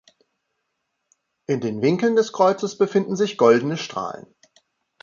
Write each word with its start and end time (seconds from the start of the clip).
In 1.45 1.61
den 1.61 1.83
Winkeln 1.83 2.15
des 2.15 2.33
Kreuzes 2.33 2.75
befinden 2.75 3.15
sich 3.15 3.37
goldene 3.37 3.77
Strahlen. 3.77 4.25